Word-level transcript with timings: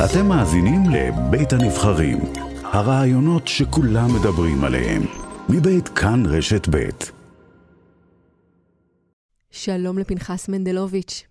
אתם 0.00 0.26
מאזינים 0.28 0.80
לבית 0.92 1.52
הנבחרים, 1.52 2.18
הרעיונות 2.62 3.48
שכולם 3.48 4.08
מדברים 4.20 4.64
עליהם, 4.64 5.02
מבית 5.48 5.88
כאן 5.88 6.22
רשת 6.26 6.68
בית. 6.68 7.12
שלום 9.50 9.98
לפנחס 9.98 10.48
מנדלוביץ'. 10.48 11.26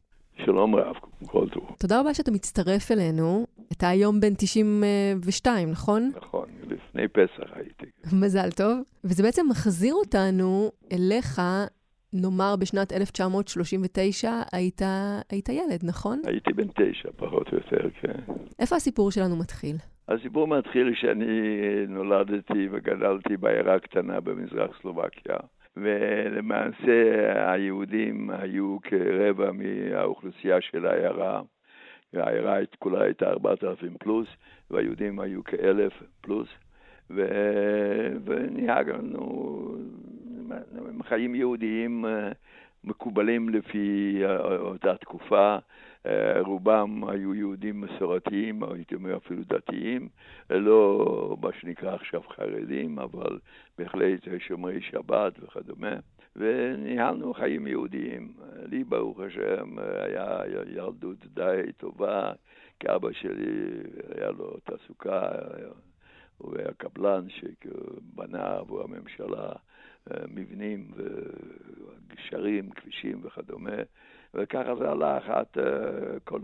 שלום 0.46 0.76
רב, 0.76 0.96
כל 1.26 1.47
טוב. 1.54 1.63
תודה 1.79 2.00
רבה 2.00 2.13
שאתה 2.13 2.32
מצטרף 2.32 2.92
אלינו. 2.92 3.47
אתה 3.72 3.90
היום 3.90 4.19
בן 4.19 4.33
92, 4.37 5.72
נכון? 5.72 6.12
נכון, 6.18 6.46
לפני 6.64 7.08
פסח 7.08 7.51
הייתי. 7.55 7.86
מזל 8.14 8.51
טוב. 8.51 8.79
וזה 9.04 9.23
בעצם 9.23 9.46
מחזיר 9.50 9.94
אותנו 9.94 10.72
אליך, 10.91 11.41
נאמר 12.14 12.56
בשנת 12.60 12.94
1939, 12.94 14.30
היית, 14.54 14.82
היית 15.30 15.50
ילד, 15.50 15.80
נכון? 15.84 16.20
הייתי 16.26 16.54
בן 16.54 16.68
תשע, 16.68 17.10
פחות 17.16 17.48
או 17.52 17.58
יותר, 17.58 17.90
כן. 18.02 18.34
איפה 18.60 18.76
הסיפור 18.76 19.12
שלנו 19.12 19.36
מתחיל? 19.36 19.76
הסיפור 20.08 20.48
מתחיל 20.48 20.94
שאני 20.96 21.26
נולדתי 21.88 22.68
וגדלתי 22.72 23.38
בעיירה 23.38 23.80
קטנה 23.80 24.20
במזרח 24.20 24.82
סלובקיה. 24.82 25.36
ולמעשה 25.78 27.52
היהודים 27.52 28.30
היו 28.30 28.78
כרבע 28.84 29.52
מהאוכלוסייה 29.52 30.62
של 30.62 30.86
העיירה. 30.86 31.41
העיירה 32.14 32.58
כולה 32.80 33.04
הייתה 33.04 33.30
4,000 33.30 33.94
פלוס, 34.00 34.28
והיהודים 34.72 35.20
היו 35.20 35.44
כאלף 35.44 35.94
פלוס, 36.22 36.48
ו... 37.10 37.28
וניהגנו 38.26 39.76
חיים 41.04 41.36
יהודיים 41.36 42.05
מקובלים 42.84 43.50
לפי 43.50 44.22
אותה 44.60 44.96
תקופה. 44.98 45.58
רובם 46.40 47.04
היו 47.08 47.36
יהודים 47.36 47.82
מסורתיים, 47.82 48.62
או 48.62 48.74
הייתי 48.74 48.96
אומר 48.96 49.18
אפילו 49.18 49.41
דתיים, 49.44 50.10
לא 50.49 51.38
מה 51.41 51.49
שנקרא 51.60 51.94
עכשיו 51.94 52.22
חרדים, 52.22 52.99
אבל 52.99 53.40
בהחלט 53.77 54.27
שומרי 54.40 54.82
שבת 54.82 55.34
וכדומה. 55.41 55.96
וניהלנו 56.35 57.34
חיים 57.34 57.68
יהודיים. 57.68 58.34
לי, 58.72 58.84
ברוך 58.84 59.20
השם, 59.20 59.76
היה 59.79 60.40
ילדות 60.68 61.26
די 61.26 61.62
טובה, 61.77 62.32
כי 62.79 62.88
אבא 62.96 63.12
שלי 63.12 63.82
היה 64.16 64.31
לו 64.31 64.57
תעסוקה, 64.63 65.29
הוא 66.38 66.55
היה 66.57 66.73
קבלן 66.77 67.27
שבנה 67.29 68.57
עבור 68.57 68.81
הממשלה 68.81 69.52
מבנים 70.27 70.88
וגשרים, 70.95 72.69
כבישים 72.69 73.21
וכדומה. 73.23 73.75
וככה 74.33 74.75
זה 74.75 74.89
הלך 74.89 75.30
עד 75.30 75.45
כל, 76.23 76.39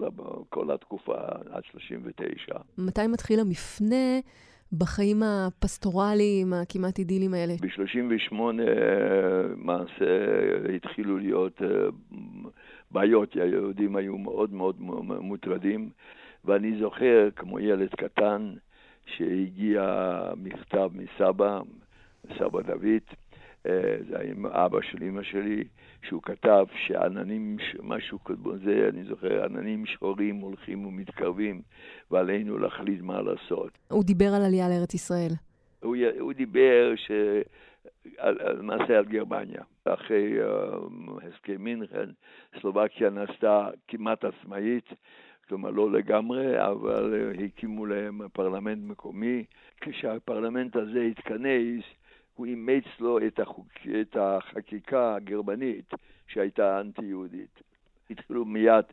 כל 0.49 0.71
התקופה, 0.71 1.17
עד 1.51 1.63
39. 1.71 2.55
מתי 2.77 3.07
מתחיל 3.07 3.39
המפנה 3.39 4.19
בחיים 4.77 5.23
הפסטורליים, 5.23 6.53
הכמעט 6.53 6.99
אידיליים 6.99 7.33
האלה? 7.33 7.53
ב-38 7.61 8.33
מעשה 9.55 10.05
התחילו 10.75 11.17
להיות 11.17 11.61
בעיות, 12.91 13.33
היהודים 13.33 13.95
היו 13.95 14.17
מאוד 14.17 14.53
מאוד 14.53 14.81
מוטרדים, 15.19 15.89
ואני 16.45 16.79
זוכר, 16.79 17.29
כמו 17.35 17.59
ילד 17.59 17.89
קטן, 17.89 18.53
שהגיע 19.05 19.83
מכתב 20.37 20.89
מסבא, 20.93 21.59
סבא 22.37 22.61
דוד, 22.61 23.03
זה 24.09 24.19
היה 24.19 24.31
עם 24.31 24.45
אבא 24.45 24.81
של 24.81 25.03
אמא 25.03 25.23
שלי, 25.23 25.63
שהוא 26.03 26.21
כתב 26.21 26.65
שעננים, 26.87 27.57
משהו 27.83 28.23
כזה, 28.23 28.89
אני 28.93 29.03
זוכר, 29.03 29.45
עננים 29.45 29.85
שחורים 29.85 30.35
הולכים 30.35 30.85
ומתקרבים, 30.85 31.61
ועלינו 32.11 32.57
להחליט 32.57 33.01
מה 33.01 33.21
לעשות. 33.21 33.77
הוא 33.87 34.03
דיבר 34.03 34.33
על 34.35 34.41
עלייה 34.45 34.69
לארץ 34.69 34.93
ישראל. 34.93 35.31
הוא, 35.79 35.95
הוא 36.19 36.33
דיבר 36.33 36.93
ש... 36.95 37.11
למעשה 38.59 38.97
על 38.97 39.05
גרמניה. 39.05 39.61
אחרי 39.85 40.37
uh, 40.39 41.25
הסכם 41.27 41.63
מינכן, 41.63 42.09
סלובקיה 42.61 43.09
נעשתה 43.09 43.69
כמעט 43.87 44.25
עצמאית, 44.25 44.89
כלומר 45.49 45.69
לא 45.69 45.91
לגמרי, 45.91 46.65
אבל 46.65 47.33
uh, 47.35 47.43
הקימו 47.43 47.85
להם 47.85 48.21
פרלמנט 48.33 48.79
מקומי. 48.83 49.43
כשהפרלמנט 49.81 50.75
הזה 50.75 51.01
התכנס, 51.01 51.83
הוא 52.37 52.45
אימץ 52.45 52.83
לו 52.99 53.17
את, 53.27 53.39
החוק, 53.39 53.67
את 54.01 54.17
החקיקה 54.19 55.15
הגרמנית 55.15 55.93
שהייתה 56.27 56.81
אנטי-יהודית. 56.81 57.61
התחילו 58.09 58.45
מיד 58.45 58.85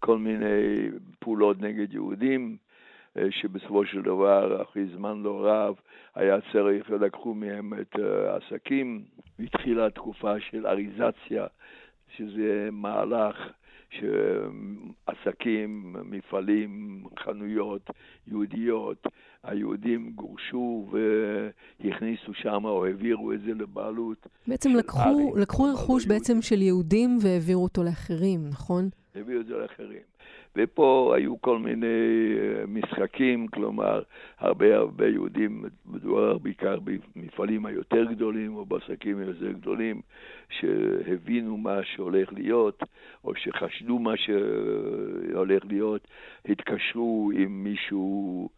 כל 0.00 0.18
מיני 0.18 0.90
פעולות 1.18 1.60
נגד 1.60 1.94
יהודים, 1.94 2.56
אה, 3.16 3.30
שבסופו 3.30 3.86
של 3.86 4.02
דבר, 4.02 4.62
אחרי 4.62 4.86
זמן 4.86 5.22
לא 5.22 5.46
רב, 5.46 5.74
היה 6.14 6.36
צריך, 6.52 6.90
לקחו 6.90 7.34
מהם 7.34 7.72
את 7.74 7.96
העסקים. 7.98 9.04
התחילה 9.40 9.90
תקופה 9.90 10.40
של 10.40 10.66
אריזציה, 10.66 11.46
שזה 12.16 12.68
מהלך 12.72 13.36
שעסקים, 13.92 15.96
מפעלים, 16.04 17.04
חנויות 17.18 17.90
יהודיות, 18.26 19.06
היהודים 19.42 20.12
גורשו 20.14 20.90
והכניסו 20.90 22.34
שם 22.34 22.64
או 22.64 22.86
העבירו 22.86 23.32
את 23.32 23.40
זה 23.40 23.54
לבעלות. 23.54 24.26
בעצם 24.46 24.70
לקחו, 24.70 25.36
לקחו 25.36 25.64
רכוש 25.64 26.06
בעצם 26.06 26.42
של 26.42 26.62
יהודים 26.62 27.18
והעבירו 27.22 27.62
אותו 27.62 27.82
לאחרים, 27.82 28.48
נכון? 28.48 28.88
העבירו 29.14 29.40
את 29.40 29.46
זה 29.46 29.54
לאחרים. 29.54 30.11
ופה 30.56 31.12
היו 31.16 31.40
כל 31.40 31.58
מיני 31.58 31.86
משחקים, 32.68 33.48
כלומר, 33.48 34.02
הרבה 34.38 34.76
הרבה 34.76 35.08
יהודים, 35.08 35.64
מדובר 35.86 36.38
בעיקר 36.38 36.78
במפעלים 37.16 37.66
היותר 37.66 38.04
גדולים 38.04 38.56
או 38.56 38.66
בעסקים 38.66 39.18
היותר 39.18 39.52
גדולים, 39.52 40.00
שהבינו 40.50 41.56
מה 41.56 41.80
שהולך 41.84 42.32
להיות, 42.32 42.82
או 43.24 43.34
שחשדו 43.34 43.98
מה 43.98 44.16
שהולך 44.16 45.62
להיות, 45.64 46.08
התקשרו 46.48 47.30
עם 47.34 47.64
מישהו 47.64 48.48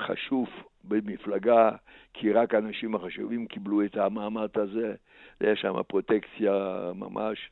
חשוף 0.00 0.48
במפלגה, 0.84 1.70
כי 2.14 2.32
רק 2.32 2.54
האנשים 2.54 2.94
החשובים 2.94 3.46
קיבלו 3.46 3.84
את 3.84 3.96
המעמד 3.96 4.48
הזה. 4.54 4.94
יש 5.40 5.60
שם 5.60 5.82
פרוטקציה 5.82 6.52
ממש. 6.94 7.50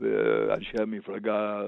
ואנשי 0.00 0.82
המפלגה 0.82 1.62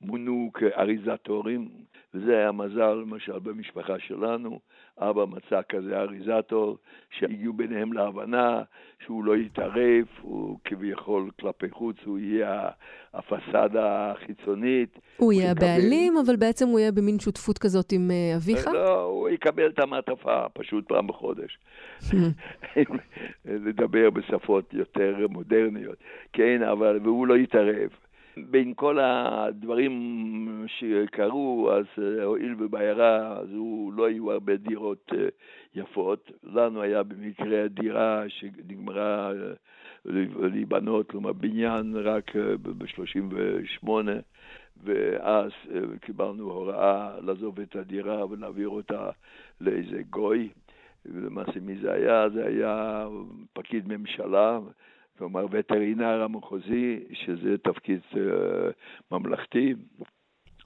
מונו 0.00 0.50
כאריזטורים, 0.54 1.68
וזה 2.14 2.38
היה 2.38 2.52
מזל, 2.52 2.92
למשל, 2.92 3.38
במשפחה 3.38 3.98
שלנו. 3.98 4.58
אבא 4.98 5.24
מצא 5.24 5.60
כזה 5.68 5.98
אריזטור, 5.98 6.78
שהגיעו 7.10 7.52
ביניהם 7.52 7.92
להבנה 7.92 8.62
שהוא 9.04 9.24
לא 9.24 9.36
יתערב, 9.36 10.04
הוא 10.22 10.58
כביכול 10.64 11.30
כלפי 11.40 11.70
חוץ, 11.70 11.96
הוא 12.04 12.18
יהיה 12.18 12.68
הפסאדה 13.14 14.12
החיצונית. 14.12 14.98
הוא 15.16 15.32
יהיה 15.32 15.50
הבעלים, 15.50 16.14
אבל 16.26 16.36
בעצם 16.36 16.68
הוא 16.68 16.78
יהיה 16.78 16.92
במין 16.92 17.18
שותפות 17.18 17.58
כזאת 17.58 17.92
עם 17.92 18.10
אה, 18.10 18.36
אביך? 18.36 18.66
יקבל 19.40 19.66
את 19.66 19.78
המעטפה 19.78 20.48
פשוט 20.52 20.88
פעם 20.88 21.06
בחודש. 21.06 21.58
לדבר 23.44 24.10
בשפות 24.10 24.74
יותר 24.74 25.26
מודרניות. 25.30 25.96
כן, 26.32 26.62
אבל, 26.62 26.98
והוא 27.02 27.26
לא 27.26 27.36
יתערב. 27.36 27.90
בין 28.36 28.74
כל 28.76 28.98
הדברים 29.00 30.66
שקרו, 30.66 31.70
אז 31.72 31.84
אה, 31.98 32.24
הואיל 32.24 32.54
ובעיירה 32.58 33.38
הזו 33.38 33.90
לא 33.96 34.06
היו 34.06 34.32
הרבה 34.32 34.56
דירות 34.56 35.12
אה, 35.14 35.28
יפות, 35.74 36.30
לנו 36.44 36.82
היה 36.82 37.02
במקרה 37.02 37.68
דירה 37.68 38.24
שנגמרה 38.28 39.32
אה, 39.32 39.52
להיבנות, 40.52 41.10
כלומר 41.10 41.32
בניין 41.32 41.96
רק 41.96 42.36
ב-38, 42.36 43.88
ואז 44.84 45.50
קיבלנו 46.00 46.50
הוראה 46.50 47.20
לעזוב 47.20 47.60
את 47.60 47.76
הדירה 47.76 48.26
ולהעביר 48.26 48.68
אותה 48.68 49.10
לאיזה 49.60 50.02
גוי. 50.10 50.48
ולמעשה 51.06 51.60
מי 51.60 51.78
זה 51.82 51.92
היה? 51.92 52.28
זה 52.34 52.46
היה 52.46 53.06
פקיד 53.52 53.88
ממשלה, 53.88 54.58
כלומר 55.18 55.46
וטרינר 55.50 56.22
המחוזי, 56.22 57.04
שזה 57.12 57.58
תפקיד 57.58 58.00
uh, 58.12 58.18
ממלכתי. 59.10 59.74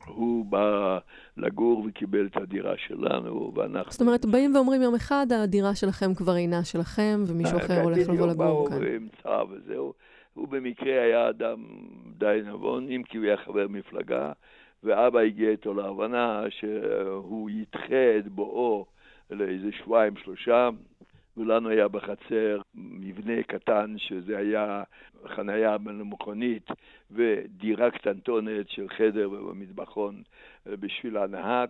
הוא 0.06 0.44
בא 0.44 0.98
לגור 1.36 1.84
וקיבל 1.88 2.26
את 2.26 2.36
הדירה 2.36 2.74
שלנו, 2.76 3.52
ואנחנו... 3.54 3.92
זאת 3.92 4.00
אומרת, 4.00 4.24
באים 4.24 4.54
ואומרים 4.54 4.82
יום 4.82 4.94
אחד, 4.94 5.26
הדירה 5.32 5.74
שלכם 5.74 6.14
כבר 6.14 6.36
אינה 6.36 6.64
שלכם, 6.64 7.24
ומישהו 7.26 7.58
אחר 7.58 7.82
הולך 7.82 8.08
לבוא 8.08 8.26
לגור 8.26 8.68
כאן. 8.68 8.78
בדיוק, 8.78 9.02
באו 9.24 9.44
צו 9.46 9.50
וזהו. 9.50 9.92
הוא 10.34 10.48
במקרה 10.48 11.02
היה 11.02 11.28
אדם 11.28 11.64
די 12.18 12.40
נבון, 12.44 12.88
אם 12.88 13.02
כי 13.02 13.18
הוא 13.18 13.26
היה 13.26 13.36
חבר 13.36 13.68
מפלגה, 13.68 14.32
ואבא 14.82 15.18
הגיע 15.18 15.50
איתו 15.50 15.74
להבנה 15.74 16.44
שהוא 16.50 17.50
ידחה 17.50 18.18
את 18.18 18.28
בואו 18.28 18.86
לאיזה 19.30 19.72
שבועיים, 19.72 20.16
שלושה, 20.16 20.68
ולנו 21.36 21.68
היה 21.68 21.88
בחצר 21.88 22.60
מבנה 22.74 23.42
קטן 23.42 23.94
שזה 23.98 24.38
היה 24.38 24.82
חניה 25.26 25.76
למכונית 25.86 26.70
ודירה 27.10 27.90
קטנטונת 27.90 28.68
של 28.68 28.88
חדר 28.88 29.30
ומטבחון 29.30 30.22
בשביל 30.66 31.16
הנהג. 31.16 31.68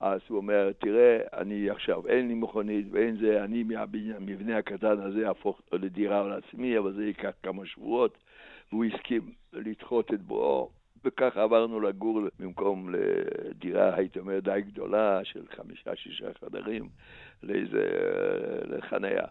אז 0.00 0.20
הוא 0.28 0.36
אומר, 0.36 0.72
תראה, 0.72 1.18
אני 1.32 1.70
עכשיו, 1.70 2.06
אין 2.06 2.28
לי 2.28 2.34
מכונית 2.34 2.86
ואין 2.90 3.16
זה, 3.16 3.44
אני 3.44 3.62
מהמבנה 3.62 4.58
הקטן 4.58 5.00
הזה 5.00 5.28
אהפוך 5.28 5.60
לדירה 5.72 6.28
לעצמי, 6.28 6.78
אבל 6.78 6.92
זה 6.92 7.06
ייקח 7.06 7.32
כמה 7.42 7.66
שבועות. 7.66 8.18
והוא 8.72 8.84
הסכים 8.84 9.32
לדחות 9.52 10.14
את 10.14 10.20
בואו, 10.20 10.70
וכך 11.04 11.36
עברנו 11.36 11.80
לגור 11.80 12.20
במקום 12.38 12.94
לדירה, 12.94 13.94
הייתי 13.94 14.18
אומר, 14.18 14.40
די 14.40 14.60
גדולה, 14.66 15.20
של 15.24 15.44
חמישה-שישה 15.56 16.26
חדרים, 16.40 16.88
לאיזה, 17.42 17.88
לחניה. 18.64 19.24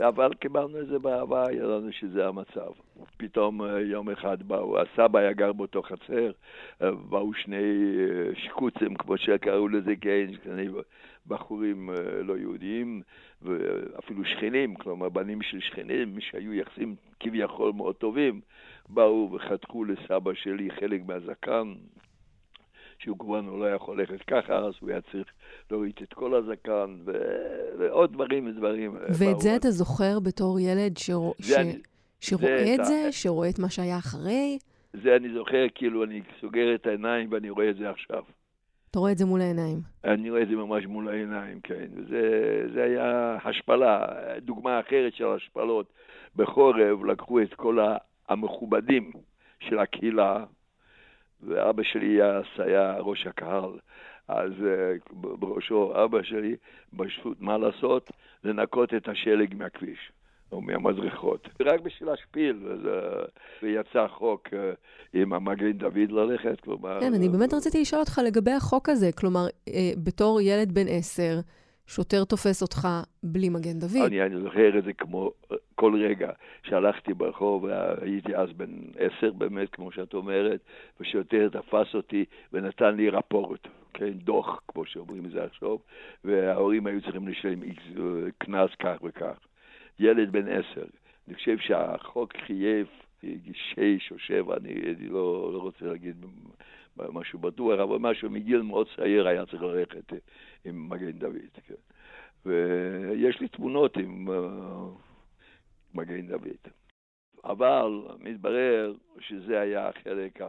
אבל 0.00 0.34
קיבלנו 0.34 0.80
את 0.80 0.86
זה 0.86 0.98
באהבה, 0.98 1.44
ידענו 1.52 1.92
שזה 1.92 2.26
המצב. 2.26 2.70
פתאום 3.16 3.62
אה, 3.62 3.80
יום 3.80 4.10
אחד 4.10 4.42
באו, 4.42 4.78
הסבא 4.78 5.18
היה 5.18 5.32
גר 5.32 5.52
באותו 5.52 5.82
חצר, 5.82 6.30
אה, 6.82 6.90
באו 6.90 7.34
שני 7.34 7.56
אה, 7.56 8.34
שקוצים, 8.34 8.94
כמו 8.94 9.18
שקראו 9.18 9.68
לזה, 9.68 9.94
כן, 10.00 10.26
שני 10.44 10.68
בחורים 11.26 11.90
לא 12.22 12.38
יהודיים, 12.38 13.02
ואפילו 13.42 14.24
שכנים, 14.24 14.74
כלומר 14.74 15.08
בנים 15.08 15.42
של 15.42 15.60
שכנים, 15.60 16.20
שהיו 16.20 16.54
יחסים 16.54 16.94
כביכול 17.20 17.72
מאוד 17.72 17.94
טובים, 17.94 18.40
באו 18.88 19.30
וחתכו 19.32 19.84
לסבא 19.84 20.34
שלי 20.34 20.70
חלק 20.70 21.00
מהזקן, 21.06 21.74
שהוא 23.02 23.18
כמובן 23.18 23.46
לא 23.46 23.74
יכול 23.74 24.00
ללכת 24.00 24.22
ככה, 24.22 24.54
אז 24.56 24.72
הוא 24.80 24.90
היה 24.90 25.00
צריך 25.00 25.26
להוריד 25.70 25.92
את 26.02 26.14
כל 26.14 26.34
הזקן, 26.34 26.96
ו... 27.04 27.12
ועוד 27.78 28.12
דברים 28.12 28.46
ודברים. 28.46 28.96
ואת 29.18 29.40
זה 29.40 29.56
אתה 29.56 29.70
זוכר 29.70 30.20
בתור 30.20 30.60
ילד 30.60 30.96
ש... 30.96 31.10
ש... 31.40 31.52
אני... 31.52 31.78
שרואה 32.20 32.64
זה 32.64 32.74
את 32.74 32.84
זה, 32.84 33.04
ה... 33.08 33.12
שרואה 33.12 33.48
את 33.48 33.58
מה 33.58 33.70
שהיה 33.70 33.98
אחרי? 33.98 34.58
זה 34.92 35.16
אני 35.16 35.34
זוכר, 35.34 35.66
כאילו 35.74 36.04
אני 36.04 36.22
סוגר 36.40 36.74
את 36.74 36.86
העיניים 36.86 37.28
ואני 37.32 37.50
רואה 37.50 37.70
את 37.70 37.76
זה 37.76 37.90
עכשיו. 37.90 38.22
אתה 38.90 38.98
רואה 38.98 39.12
את 39.12 39.18
זה 39.18 39.26
מול 39.26 39.40
העיניים. 39.40 39.78
אני 40.04 40.30
רואה 40.30 40.42
את 40.42 40.48
זה 40.48 40.54
ממש 40.54 40.86
מול 40.86 41.08
העיניים, 41.08 41.60
כן. 41.62 41.86
וזה 41.96 42.82
היה 42.82 43.36
השפלה. 43.44 44.06
דוגמה 44.38 44.80
אחרת 44.80 45.14
של 45.14 45.26
השפלות. 45.26 45.86
בחורף 46.36 47.02
לקחו 47.08 47.42
את 47.42 47.54
כל 47.54 47.78
המכובדים 48.28 49.12
של 49.60 49.78
הקהילה, 49.78 50.44
ואבא 51.42 51.82
שלי 51.82 52.18
היה 52.58 52.94
ראש 52.98 53.26
הקהל, 53.26 53.70
אז 54.28 54.52
אה, 54.66 54.94
בראשו 55.12 56.04
אבא 56.04 56.22
שלי, 56.22 56.56
פשוט 56.96 57.36
מה 57.40 57.58
לעשות? 57.58 58.10
לנקות 58.44 58.94
את 58.94 59.08
השלג 59.08 59.54
מהכביש. 59.54 60.12
או 60.52 60.60
מהמדריכות, 60.60 61.48
רק 61.62 61.80
בשביל 61.80 62.08
להשפיל, 62.08 62.68
אה, 62.86 63.24
ויצא 63.62 64.06
חוק 64.08 64.48
אה, 64.52 64.72
עם 65.12 65.32
המגן 65.32 65.72
דוד 65.72 66.10
ללכת, 66.10 66.60
כלומר... 66.60 67.00
כן, 67.00 67.14
אני 67.14 67.28
באמת 67.28 67.54
רציתי 67.54 67.80
לשאול 67.80 68.00
אותך 68.00 68.20
לגבי 68.26 68.50
החוק 68.50 68.88
הזה, 68.88 69.10
כלומר, 69.12 69.46
בתור 70.04 70.40
ילד 70.40 70.72
בן 70.72 70.88
עשר, 70.88 71.40
שוטר 71.86 72.24
תופס 72.24 72.62
אותך 72.62 72.88
בלי 73.22 73.48
מגן 73.48 73.78
דוד. 73.78 74.06
אני, 74.06 74.22
אני 74.22 74.40
זוכר 74.40 74.78
את 74.78 74.84
זה 74.84 74.92
כמו 74.92 75.32
כל 75.74 75.94
רגע 76.04 76.30
שהלכתי 76.62 77.14
ברחוב, 77.14 77.66
הייתי 78.00 78.36
אז 78.36 78.48
בן 78.52 78.70
עשר 78.98 79.32
באמת, 79.32 79.70
כמו 79.70 79.92
שאת 79.92 80.14
אומרת, 80.14 80.60
ושוטר 81.00 81.48
תפס 81.48 81.94
אותי 81.94 82.24
ונתן 82.52 82.96
לי 82.96 83.10
רפורט, 83.10 83.68
כן, 83.94 84.12
דוח, 84.12 84.60
כמו 84.68 84.86
שאומרים 84.86 85.26
את 85.26 85.30
זה 85.30 85.44
עכשיו, 85.44 85.76
וההורים 86.24 86.86
היו 86.86 87.02
צריכים 87.02 87.28
לשלם 87.28 87.60
קנס 88.38 88.70
כך 88.78 88.96
וכך. 89.02 89.38
ילד 89.98 90.32
בן 90.32 90.48
עשר. 90.48 90.84
אני 91.28 91.34
חושב 91.34 91.58
שהחוק 91.58 92.32
חייב 92.46 92.86
שש 93.52 94.12
או 94.12 94.18
שבע, 94.18 94.56
אני, 94.56 94.70
אני 94.70 95.08
לא, 95.08 95.50
לא 95.52 95.58
רוצה 95.58 95.84
להגיד 95.84 96.16
משהו 96.96 97.38
בטוח, 97.38 97.80
אבל 97.80 97.98
משהו 97.98 98.30
מגיל 98.30 98.62
מאוד 98.62 98.86
צעיר 98.96 99.28
היה 99.28 99.46
צריך 99.46 99.62
ללכת 99.62 100.12
עם 100.64 100.88
מגן 100.88 101.12
דוד. 101.12 101.58
כן. 101.66 101.74
ויש 102.46 103.40
לי 103.40 103.48
תמונות 103.48 103.96
עם 103.96 104.28
uh, 104.28 104.32
מגן 105.94 106.26
דוד. 106.26 106.72
אבל 107.44 108.02
מתברר 108.18 108.94
שזה 109.20 109.60
היה 109.60 109.88
החלק 109.88 110.40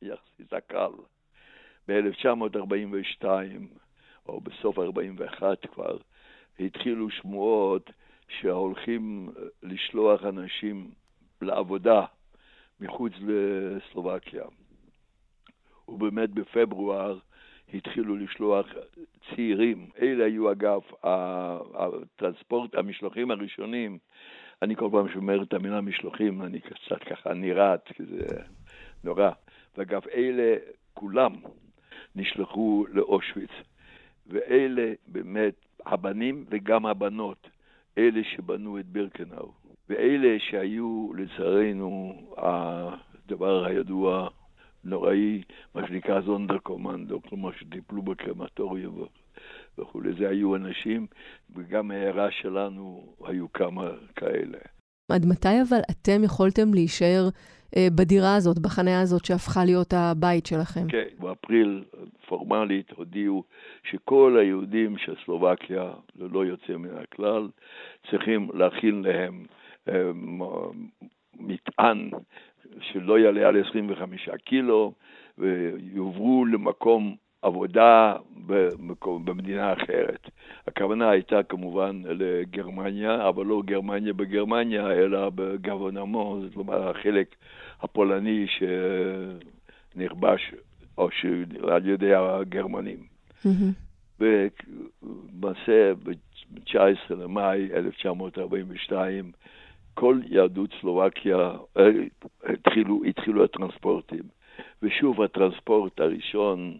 היחסית 0.00 0.52
הקל. 0.52 0.90
ב-1942, 1.88 3.24
או 4.26 4.40
בסוף 4.40 4.78
41 4.78 5.66
כבר, 5.66 5.96
התחילו 6.60 7.10
שמועות 7.10 7.90
שהולכים 8.28 9.30
לשלוח 9.62 10.24
אנשים 10.24 10.90
לעבודה 11.40 12.04
מחוץ 12.80 13.12
לסלובקיה. 13.20 14.44
ובאמת 15.88 16.30
בפברואר 16.30 17.18
התחילו 17.74 18.16
לשלוח 18.16 18.66
צעירים. 19.30 19.86
אלה 20.00 20.24
היו 20.24 20.52
אגב 20.52 20.80
הטרנספורט, 21.02 22.74
המשלוחים 22.74 23.30
הראשונים. 23.30 23.98
אני 24.62 24.76
כל 24.76 24.88
פעם 24.92 25.08
שומר 25.08 25.42
את 25.42 25.54
המילה 25.54 25.80
משלוחים, 25.80 26.42
אני 26.42 26.60
קצת 26.60 27.04
ככה 27.10 27.34
נרעט, 27.34 27.92
כי 27.92 28.04
זה 28.04 28.26
נורא. 29.04 29.30
ואגב, 29.76 30.02
אלה 30.14 30.56
כולם 30.94 31.32
נשלחו 32.16 32.86
לאושוויץ. 32.92 33.50
ואלה 34.26 34.92
באמת 35.06 35.54
הבנים 35.86 36.44
וגם 36.50 36.86
הבנות, 36.86 37.48
אלה 37.98 38.20
שבנו 38.24 38.78
את 38.78 38.86
בירקנאו. 38.86 39.52
ואלה 39.88 40.36
שהיו, 40.38 41.12
לצערנו, 41.14 42.14
הדבר 42.36 43.64
הידוע 43.64 44.28
נוראי, 44.84 45.42
מה 45.74 45.86
שנקרא 45.88 46.20
זונדר 46.20 46.58
קומנדו, 46.58 47.22
כלומר 47.22 47.52
שטיפלו 47.52 48.02
בקרמטוריום 48.02 49.04
וכולי. 49.78 50.12
זה 50.18 50.28
היו 50.28 50.56
אנשים, 50.56 51.06
וגם 51.56 51.90
הערה 51.90 52.30
שלנו 52.30 53.14
היו 53.24 53.52
כמה 53.52 53.90
כאלה. 54.16 54.58
עד 55.10 55.26
מתי 55.26 55.62
אבל 55.68 55.80
אתם 55.90 56.24
יכולתם 56.24 56.74
להישאר 56.74 57.28
אה, 57.76 57.88
בדירה 57.96 58.36
הזאת, 58.36 58.58
בחניה 58.58 59.00
הזאת 59.00 59.24
שהפכה 59.24 59.64
להיות 59.64 59.92
הבית 59.96 60.46
שלכם? 60.46 60.88
כן, 60.88 61.04
באפריל 61.18 61.84
פורמלית 62.26 62.90
הודיעו 62.90 63.44
שכל 63.90 64.38
היהודים 64.40 64.98
של 64.98 65.14
סלובקיה, 65.24 65.92
ללא 66.16 66.44
יוצא 66.44 66.76
מן 66.76 66.96
הכלל, 67.02 67.48
צריכים 68.10 68.48
להכין 68.54 69.02
להם 69.02 69.44
אה, 69.88 70.10
מטען 71.38 72.10
שלא 72.80 73.18
יעלה 73.18 73.48
על 73.48 73.62
25 73.70 74.28
קילו, 74.44 74.92
ויוברו 75.38 76.44
למקום 76.44 77.16
עבודה 77.42 78.14
במקום, 78.46 79.24
במדינה 79.24 79.72
אחרת. 79.72 80.30
הכוונה 80.68 81.10
הייתה 81.10 81.42
כמובן 81.42 82.02
לגרמניה, 82.04 83.28
אבל 83.28 83.46
לא 83.46 83.62
גרמניה 83.64 84.12
בגרמניה, 84.12 84.92
אלא 84.92 85.30
בגבונמו, 85.34 86.38
זאת 86.48 86.56
אומרת 86.56 86.96
החלק 86.96 87.34
הפולני 87.80 88.46
שנכבש 89.94 90.54
או 90.98 91.08
על 91.68 91.88
ידי 91.88 92.14
הגרמנים. 92.14 92.98
Mm-hmm. 93.44 94.20
ולמעשה 94.20 95.94
ב-19 95.94 97.14
למאי 97.14 97.68
1942 97.74 99.32
כל 99.94 100.20
יהדות 100.28 100.70
סלובקיה 100.80 101.50
אה, 101.78 101.90
התחילו, 102.44 103.00
התחילו 103.04 103.44
הטרנספורטים. 103.44 104.22
ושוב 104.82 105.22
הטרנספורט 105.22 106.00
הראשון, 106.00 106.74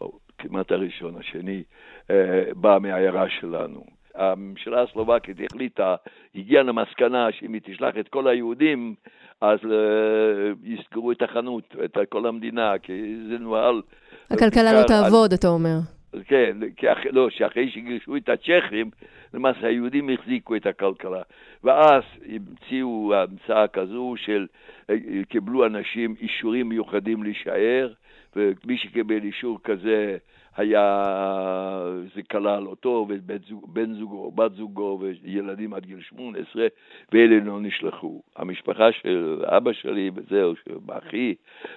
או 0.00 0.12
כמעט 0.38 0.72
הראשון, 0.72 1.14
השני, 1.16 1.62
אה, 2.10 2.44
בא 2.56 2.78
מהעיירה 2.80 3.30
שלנו. 3.40 3.84
הממשלה 4.14 4.82
הסלובקית 4.82 5.36
החליטה, 5.50 5.96
הגיעה 6.34 6.62
למסקנה 6.62 7.28
שאם 7.32 7.52
היא 7.52 7.60
תשלח 7.64 7.94
את 8.00 8.08
כל 8.08 8.28
היהודים, 8.28 8.94
אז 9.40 9.58
אה, 9.64 10.52
יסגרו 10.64 11.12
את 11.12 11.22
החנות, 11.22 11.76
את 11.84 11.98
כל 12.08 12.26
המדינה, 12.26 12.78
כי 12.82 13.16
זה 13.28 13.38
נוהל... 13.38 13.82
הכלכלה 14.30 14.72
לא 14.72 14.82
תעבוד, 14.86 15.32
אתה 15.32 15.48
אומר. 15.48 15.97
כן, 16.26 16.56
לא, 17.10 17.30
שאחרי 17.30 17.70
שגירשו 17.70 18.16
את 18.16 18.28
הצ'כים, 18.28 18.90
למעשה 19.34 19.66
היהודים 19.66 20.10
החזיקו 20.10 20.56
את 20.56 20.66
הכלכלה. 20.66 21.22
ואז 21.64 22.02
המציאו 22.26 23.14
המצאה 23.14 23.68
כזו 23.68 24.14
של, 24.16 24.46
קיבלו 25.28 25.66
אנשים 25.66 26.14
אישורים 26.20 26.68
מיוחדים 26.68 27.22
להישאר, 27.22 27.92
ומי 28.38 28.78
שקיבל 28.78 29.22
אישור 29.22 29.58
כזה 29.64 30.16
היה, 30.56 30.84
זה 32.14 32.22
כלל 32.22 32.66
אותו 32.66 33.06
ובן 33.08 33.94
זוגו 33.94 34.16
או 34.16 34.32
בת 34.32 34.54
זוגו 34.54 35.00
וילדים 35.22 35.74
עד 35.74 35.86
גיל 35.86 36.00
18, 36.00 36.66
ואלה 37.12 37.44
לא 37.44 37.60
נשלחו. 37.60 38.22
המשפחה 38.36 38.92
של 38.92 39.42
אבא 39.44 39.72
שלי 39.72 40.10
וזהו, 40.14 40.56
של 40.56 40.76
אחי, 40.88 41.34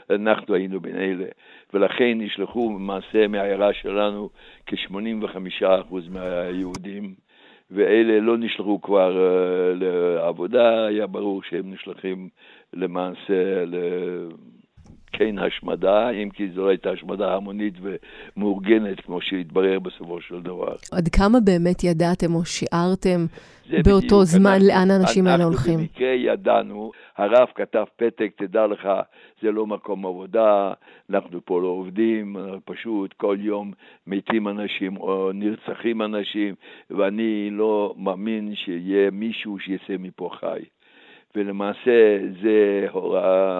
אנחנו 0.09 0.55
היינו 0.55 0.79
בין 0.79 0.95
אלה. 0.95 1.25
ולכן 1.73 2.17
נשלחו 2.17 2.77
למעשה 2.79 3.27
מהעיירה 3.27 3.73
שלנו 3.73 4.29
כ-85% 4.65 5.93
מהיהודים. 6.09 7.13
ואלה 7.71 8.19
לא 8.19 8.37
נשלחו 8.37 8.81
כבר 8.81 9.15
uh, 9.15 9.83
לעבודה, 9.83 10.85
היה 10.85 11.07
ברור 11.07 11.43
שהם 11.43 11.73
נשלחים 11.73 12.29
למעשה 12.73 13.65
כן 15.21 15.37
השמדה, 15.39 16.09
אם 16.09 16.29
כי 16.29 16.49
זו 16.49 16.61
לא 16.61 16.69
הייתה 16.69 16.89
השמדה 16.89 17.35
המונית 17.35 17.73
ומאורגנת, 17.81 18.99
כמו 18.99 19.21
שהתברר 19.21 19.79
בסופו 19.79 20.21
של 20.21 20.41
דבר. 20.41 20.75
עד 20.91 21.07
כמה 21.07 21.39
באמת 21.39 21.83
ידעתם 21.83 22.35
או 22.35 22.45
שיערתם 22.45 23.25
באותו 23.85 24.23
זמן 24.23 24.51
אנחנו, 24.51 24.67
לאן 24.67 24.91
האנשים 24.91 25.27
האלה 25.27 25.43
הולכים? 25.43 25.79
אנחנו 25.79 25.87
במקרה 25.87 26.07
ידענו, 26.07 26.91
הרב 27.17 27.47
כתב 27.55 27.83
פתק, 27.95 28.31
תדע 28.37 28.67
לך, 28.67 28.89
זה 29.41 29.51
לא 29.51 29.67
מקום 29.67 30.05
עבודה, 30.05 30.73
אנחנו 31.09 31.45
פה 31.45 31.61
לא 31.61 31.67
עובדים, 31.67 32.35
פשוט 32.65 33.13
כל 33.13 33.37
יום 33.39 33.71
מתים 34.07 34.47
אנשים 34.47 34.97
או 34.97 35.31
נרצחים 35.33 36.01
אנשים, 36.01 36.55
ואני 36.89 37.49
לא 37.51 37.93
מאמין 37.97 38.55
שיהיה 38.55 39.11
מישהו 39.11 39.59
שיצא 39.59 39.95
מפה 39.99 40.29
חי. 40.39 40.61
ולמעשה 41.35 42.17
זה 42.41 42.87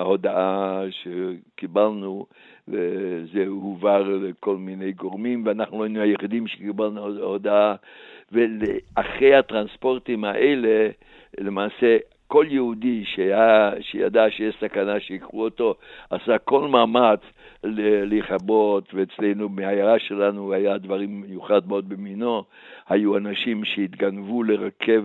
הודעה 0.04 0.84
שקיבלנו, 0.90 2.25
וזה 2.68 3.46
הועבר 3.48 4.04
לכל 4.04 4.58
מיני 4.58 4.92
גורמים, 4.92 5.44
ואנחנו 5.46 5.84
היינו 5.84 6.01
היחידים 6.01 6.48
שקיבלנו 6.48 7.08
הודעה, 7.08 7.75
ואחרי 8.32 9.36
הטרנספורטים 9.36 10.24
האלה, 10.24 10.90
למעשה 11.40 11.98
כל 12.28 12.46
יהודי 12.50 13.04
שהיה, 13.06 13.72
שידע 13.82 14.25
שיש 14.30 14.56
סכנה 14.62 15.00
שיקחו 15.00 15.44
אותו, 15.44 15.75
עשה 16.10 16.38
כל 16.38 16.68
מאמץ 16.68 17.20
לכבות, 18.06 18.94
ואצלנו, 18.94 19.50
מהעיירה 19.50 20.00
שלנו, 20.00 20.54
היה 20.54 20.78
דברים 20.78 21.22
מיוחד 21.22 21.68
מאוד 21.68 21.90
במינו, 21.90 22.44
היו 22.90 23.18
אנשים 23.18 23.66
שהתגנבו 23.66 24.44
לרכב, 24.44 25.04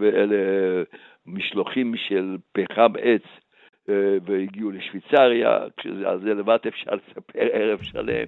משלוחים 1.26 1.96
של 1.96 2.36
פחם 2.52 2.92
עץ 3.00 3.22
אה, 3.88 4.16
והגיעו 4.24 4.70
לשוויצריה, 4.70 5.58
על 6.06 6.20
זה 6.20 6.34
לבד 6.34 6.58
אפשר 6.68 6.90
לספר 6.90 7.46
ערב 7.52 7.82
שלם. 7.82 8.26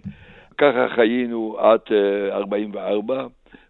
ככה 0.59 0.89
חיינו 0.89 1.57
עד 1.59 1.81
44. 2.31 3.15
אה, 3.21 3.27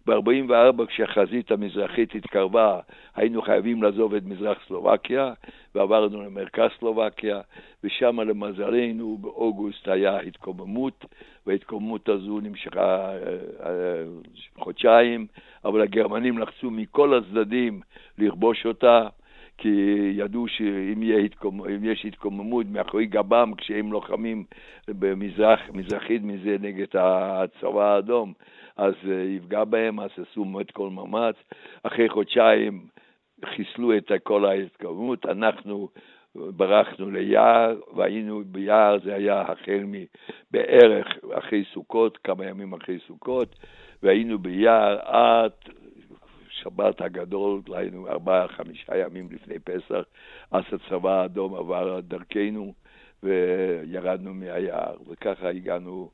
ב-44, 0.09 0.85
כשהחזית 0.87 1.51
המזרחית 1.51 2.15
התקרבה, 2.15 2.79
היינו 3.15 3.41
חייבים 3.41 3.83
לעזוב 3.83 4.13
את 4.13 4.23
מזרח 4.23 4.57
סלובקיה, 4.67 5.33
ועברנו 5.75 6.21
למרכז 6.21 6.69
סלובקיה, 6.79 7.41
ושם 7.83 8.19
למזלנו 8.19 9.17
באוגוסט 9.21 9.87
היה 9.87 10.19
התקוממות, 10.19 11.05
וההתקוממות 11.47 12.09
הזו 12.09 12.39
נמשכה 12.39 13.11
אה, 13.65 14.03
חודשיים, 14.57 15.27
אבל 15.65 15.81
הגרמנים 15.81 16.37
לחצו 16.37 16.71
מכל 16.71 17.17
הצדדים 17.17 17.81
לכבוש 18.17 18.65
אותה. 18.65 19.07
כי 19.59 20.11
ידעו 20.15 20.47
שאם 20.47 21.03
יש 21.83 22.05
התקוממות 22.05 22.65
מאחורי 22.69 23.05
גבם 23.05 23.51
כשהם 23.57 23.91
לוחמים 23.91 24.43
במזרח, 24.87 25.59
מזרחית 25.73 26.21
מזה 26.23 26.57
נגד 26.61 26.87
הצבא 26.93 27.93
האדום, 27.93 28.33
אז 28.77 28.93
אה, 29.07 29.21
יפגע 29.21 29.63
בהם, 29.63 29.99
אז 29.99 30.09
עשו 30.17 30.61
את 30.61 30.71
כל 30.71 30.89
מאמץ. 30.89 31.35
אחרי 31.83 32.09
חודשיים 32.09 32.81
חיסלו 33.45 33.97
את 33.97 34.11
כל 34.23 34.45
ההתקוממות, 34.45 35.25
אנחנו 35.25 35.89
ברחנו 36.35 37.11
ליער, 37.11 37.75
והיינו 37.95 38.41
ביער, 38.45 38.97
זה 39.03 39.15
היה 39.15 39.41
החל 39.41 39.83
מבערך 39.85 41.07
אחרי 41.33 41.63
סוכות, 41.73 42.17
כמה 42.17 42.45
ימים 42.45 42.73
אחרי 42.73 42.99
סוכות, 43.07 43.55
והיינו 44.03 44.39
ביער 44.39 44.99
עד 45.01 45.51
שבת 46.63 47.01
הגדול, 47.01 47.61
היינו 47.73 48.07
ארבעה, 48.07 48.47
חמישה 48.47 48.97
ימים 48.97 49.27
לפני 49.31 49.59
פסח, 49.59 50.03
אז 50.51 50.63
הצבא 50.71 51.21
האדום 51.21 51.55
עבר 51.55 51.99
דרכנו 51.99 52.73
וירדנו 53.23 54.33
מהיער, 54.33 54.95
וככה 55.07 55.49
הגענו 55.49 56.09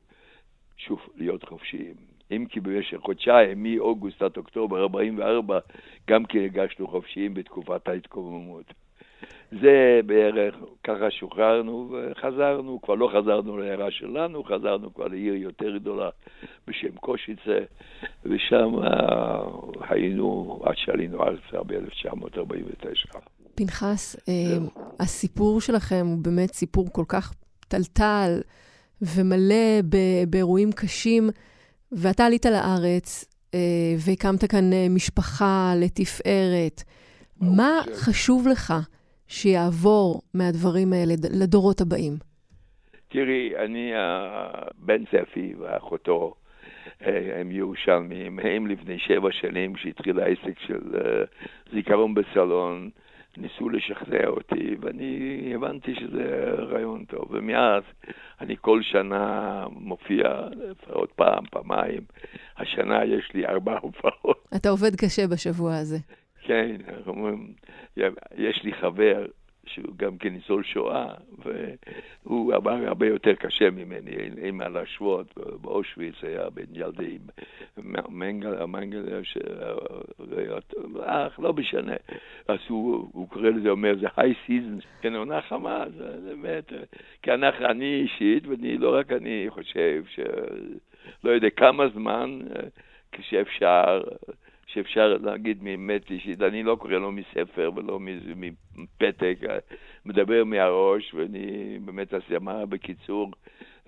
שוב 0.76 1.00
להיות 1.16 1.44
חופשיים. 1.44 1.94
אם 2.30 2.44
כי 2.48 2.60
במשך 2.60 2.98
חודשיים, 2.98 3.62
מאוגוסט 3.62 4.22
עד 4.22 4.36
אוקטובר 4.36 4.82
44, 4.82 5.58
גם 6.10 6.24
כן 6.24 6.44
הגשנו 6.44 6.88
חופשיים 6.88 7.34
בתקופת 7.34 7.88
ההתקוממות. 7.88 8.74
זה 9.52 10.00
בערך, 10.06 10.54
ככה 10.84 11.10
שוחררנו 11.10 11.90
וחזרנו, 11.92 12.80
כבר 12.82 12.94
לא 12.94 13.10
חזרנו 13.12 13.56
לעיירה 13.56 13.90
שלנו, 13.90 14.44
חזרנו 14.44 14.94
כבר 14.94 15.08
לעיר 15.08 15.34
יותר 15.34 15.76
גדולה 15.76 16.08
בשם 16.68 16.96
קושיצה, 17.00 17.58
ושם 18.24 18.74
אה, 18.82 19.40
היינו 19.88 20.58
עד 20.64 20.74
שעלינו 20.76 21.22
ארצה 21.22 21.62
ב-1949. 21.66 23.18
פנחס, 23.54 24.16
אה, 24.28 24.32
הסיפור 25.00 25.60
שלכם 25.60 26.06
הוא 26.06 26.18
באמת 26.22 26.54
סיפור 26.54 26.88
כל 26.92 27.04
כך 27.08 27.34
טלטל 27.68 28.40
ומלא 29.02 29.82
באירועים 30.28 30.72
קשים, 30.72 31.30
ואתה 31.92 32.26
עלית 32.26 32.46
לארץ 32.46 33.24
אה, 33.54 33.60
והקמת 33.98 34.44
כאן 34.44 34.70
משפחה 34.90 35.72
לתפארת. 35.76 36.82
מה 37.40 37.80
חשוב 37.94 38.48
לך 38.48 38.74
שיעבור 39.28 40.22
מהדברים 40.34 40.92
האלה 40.92 41.14
לדורות 41.40 41.80
הבאים? 41.80 42.12
תראי, 43.08 43.56
אני 43.64 43.92
בן 44.78 45.04
ספי 45.12 45.54
ואחותו 45.58 46.34
אה, 47.02 47.40
הם 47.40 47.50
ירושלמים, 47.50 48.38
הם 48.38 48.66
לפני 48.66 48.98
שבע 48.98 49.28
שנים, 49.32 49.74
כשהתחיל 49.74 50.20
העסק 50.20 50.58
של 50.66 50.80
אה, 50.94 51.24
זיכרון 51.72 52.14
בסלון, 52.14 52.90
ניסו 53.36 53.68
לשכנע 53.68 54.26
אותי, 54.26 54.76
ואני 54.80 55.52
הבנתי 55.54 55.94
שזה 55.94 56.54
רעיון 56.58 57.04
טוב. 57.04 57.28
ומאז 57.30 57.82
אני 58.40 58.56
כל 58.60 58.82
שנה 58.82 59.64
מופיע 59.70 60.28
עוד 60.88 61.08
פעם, 61.08 61.44
פעמיים. 61.50 62.00
השנה 62.56 63.04
יש 63.04 63.30
לי 63.34 63.46
ארבע 63.46 63.78
הופעות. 63.82 64.48
אתה 64.56 64.68
עובד 64.68 64.96
קשה 64.96 65.26
בשבוע 65.26 65.76
הזה. 65.76 65.96
כן, 66.46 66.76
אנחנו 66.88 67.12
אומרים, 67.12 67.52
יש 68.36 68.62
לי 68.64 68.72
חבר 68.72 69.26
שהוא 69.66 69.94
גם 69.96 70.18
כן 70.18 70.28
ניצול 70.28 70.64
שואה, 70.64 71.14
והוא 72.24 72.54
עבר 72.54 72.86
הרבה 72.86 73.06
יותר 73.06 73.34
קשה 73.34 73.70
ממני, 73.70 74.10
אין 74.42 74.54
מה 74.56 74.68
להשוות, 74.68 75.38
באושוויץ 75.60 76.14
היה 76.22 76.50
בין 76.50 76.66
ילדים, 76.72 77.20
מנגל, 78.08 78.64
מנגל, 78.64 79.22
אך 81.00 81.40
לא 81.40 81.52
משנה, 81.52 81.94
אז 82.48 82.58
הוא, 82.68 83.08
הוא 83.12 83.28
קורא 83.28 83.48
לזה, 83.48 83.70
אומר, 83.70 83.94
זה 84.00 84.06
high 84.16 84.34
season, 84.46 84.78
כן, 85.00 85.14
עונה 85.14 85.42
חמה, 85.42 85.84
זה 85.96 86.16
באמת, 86.28 86.72
כי 87.22 87.32
אנחנו, 87.32 87.66
אני 87.66 88.00
אישית, 88.02 88.46
ואני, 88.46 88.78
לא 88.78 88.96
רק 88.98 89.12
אני 89.12 89.46
חושב, 89.48 90.04
שלא 90.08 91.30
יודע 91.30 91.50
כמה 91.50 91.88
זמן, 91.88 92.40
כשאפשר, 93.12 94.02
שאפשר 94.66 95.16
להגיד 95.22 95.62
מאמת 95.62 96.10
אישית, 96.10 96.42
אני 96.42 96.62
לא 96.62 96.76
קורא 96.80 96.92
לו 96.92 97.12
מספר 97.12 97.70
ולא 97.76 97.98
מפתק, 98.76 99.38
מדבר 100.06 100.44
מהראש, 100.44 101.14
ואני 101.14 101.78
באמת 101.84 102.14
עשיתי, 102.14 102.38
מה 102.40 102.66
בקיצור, 102.66 103.30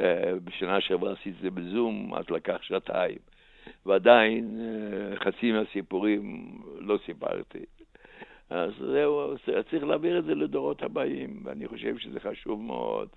אה, 0.01 0.33
בשנה 0.45 0.81
שעברה 0.81 1.13
עשיתי 1.13 1.31
את 1.31 1.43
זה 1.43 1.51
בזום, 1.51 2.15
אז 2.15 2.31
לקח 2.31 2.63
שעתיים. 2.63 3.19
ועדיין 3.87 4.61
אה, 4.61 5.17
חצי 5.17 5.53
מהסיפורים 5.53 6.51
לא 6.79 6.99
סיפרתי. 7.07 7.65
אז 8.51 8.73
זהו, 8.79 9.35
צריך 9.71 9.85
להעביר 9.85 10.19
את 10.19 10.25
זה 10.25 10.35
לדורות 10.35 10.83
הבאים, 10.83 11.43
ואני 11.45 11.69
חושב 11.69 11.99
שזה 11.99 12.21
חשוב 12.21 12.63
מאוד. 12.63 13.09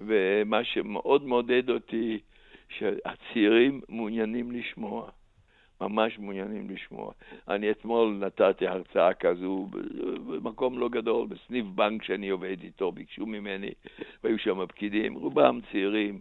ומה 0.00 0.64
שמאוד 0.64 1.26
מעודד 1.26 1.70
אותי, 1.70 2.18
שהצעירים 2.68 3.80
מעוניינים 3.88 4.50
לשמוע. 4.50 5.10
ממש 5.80 6.18
מעוניינים 6.18 6.70
לשמוע. 6.70 7.12
אני 7.48 7.70
אתמול 7.70 8.18
נתתי 8.20 8.66
הרצאה 8.66 9.14
כזו 9.14 9.68
במקום 10.26 10.78
לא 10.78 10.88
גדול, 10.88 11.26
בסניף 11.26 11.66
בנק 11.66 12.02
שאני 12.02 12.28
עובד 12.28 12.56
איתו, 12.62 12.92
ביקשו 12.92 13.26
ממני, 13.26 13.70
והיו 14.24 14.38
שם 14.38 14.66
פקידים, 14.66 15.14
רובם 15.14 15.58
צעירים, 15.72 16.20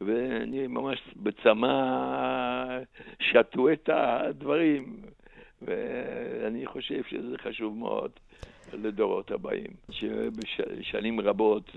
ואני 0.00 0.66
ממש 0.66 0.98
בצמא 1.16 2.78
שתו 3.20 3.72
את 3.72 3.90
הדברים, 3.92 4.96
ואני 5.62 6.66
חושב 6.66 7.02
שזה 7.04 7.38
חשוב 7.38 7.76
מאוד 7.76 8.10
לדורות 8.72 9.30
הבאים, 9.30 9.70
שבשנים 9.90 11.20
רבות 11.20 11.70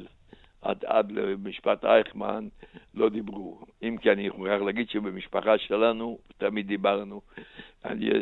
עד, 0.61 0.85
עד 0.85 1.11
למשפט 1.11 1.85
אייכמן 1.85 2.47
לא 2.93 3.09
דיברו. 3.09 3.59
אם 3.83 3.97
כי 4.01 4.11
אני 4.11 4.29
מוכרח 4.29 4.61
להגיד 4.61 4.89
שבמשפחה 4.89 5.57
שלנו 5.57 6.17
תמיד 6.37 6.67
דיברנו. 6.67 7.21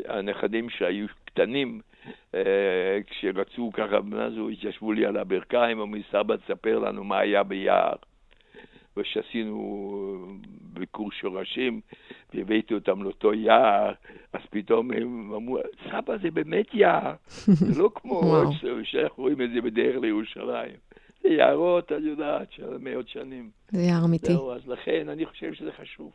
הנכדים 0.08 0.70
שהיו 0.70 1.08
קטנים, 1.26 1.82
אה, 2.36 3.00
כשרצו 3.08 3.72
ככה, 3.74 3.98
אז 4.22 4.34
התיישבו 4.52 4.92
לי 4.92 5.06
על 5.06 5.18
הברכיים, 5.18 5.80
אמרו 5.80 6.02
סבא 6.12 6.36
תספר 6.36 6.80
לנו 6.80 7.04
מה 7.04 7.20
היה 7.20 7.44
ביער. 7.44 7.96
וכשעשינו 8.98 10.38
ביקור 10.74 11.12
שורשים 11.12 11.82
והבאתי 12.34 12.74
אותם 12.74 13.04
לאותו 13.04 13.34
יער, 13.34 13.94
אז 14.34 14.42
פתאום 14.50 14.92
הם 14.92 15.34
אמרו, 15.36 15.58
סבא 15.92 16.18
זה 16.18 16.32
באמת 16.32 16.74
יער, 16.74 17.14
זה 17.30 17.82
לא 17.82 17.90
כמו 17.96 18.44
שאנחנו 18.84 19.24
רואים 19.24 19.42
את 19.42 19.52
זה 19.52 19.62
בדרך 19.62 19.96
לירושלים. 20.02 20.89
יערות, 21.30 21.86
את 21.86 22.02
יודעת, 22.02 22.52
של 22.52 22.78
מאות 22.80 23.10
שנים. 23.10 23.50
זה 23.72 23.82
יער 23.82 24.06
אמיתי. 24.06 24.34
זהו, 24.34 24.52
אז 24.52 24.68
לכן 24.68 25.10
אני 25.10 25.26
חושב 25.26 25.54
שזה 25.54 25.70
חשוב. 25.82 26.12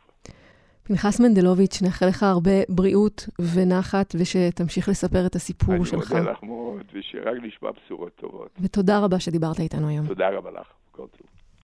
פנחס 0.83 1.19
מנדלוביץ', 1.19 1.81
נאחל 1.81 2.07
לך 2.07 2.23
הרבה 2.23 2.51
בריאות 2.69 3.29
ונחת, 3.55 4.15
ושתמשיך 4.19 4.89
לספר 4.89 5.25
את 5.25 5.35
הסיפור 5.35 5.85
שלך. 5.85 6.11
אני 6.11 6.19
מודה 6.19 6.31
לך 6.31 6.43
מאוד, 6.43 6.83
ושרק 6.93 7.37
נשמע 7.43 7.69
בשורות 7.71 8.15
טובות. 8.15 8.49
ותודה 8.61 8.99
רבה 8.99 9.19
שדיברת 9.19 9.59
איתנו 9.59 9.89
היום. 9.89 10.07
תודה 10.07 10.29
רבה 10.29 10.51
לך, 10.51 10.67
כל 10.91 11.07
טוב. 11.17 11.34